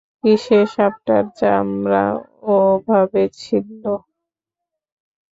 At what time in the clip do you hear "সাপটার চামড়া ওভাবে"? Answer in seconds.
0.73-3.23